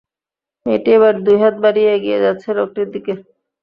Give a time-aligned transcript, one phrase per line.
[0.65, 3.13] মেয়েটি এবার দুইহাত বাড়িয়ে এগিয়ে যাচ্ছে লোকটির দিকে।